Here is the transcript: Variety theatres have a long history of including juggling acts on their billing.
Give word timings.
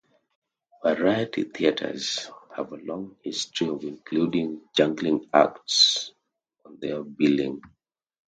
Variety 0.83 1.43
theatres 1.43 2.31
have 2.57 2.71
a 2.71 2.77
long 2.77 3.17
history 3.23 3.67
of 3.67 3.83
including 3.83 4.63
juggling 4.75 5.29
acts 5.31 6.11
on 6.65 6.79
their 6.79 7.03
billing. 7.03 7.61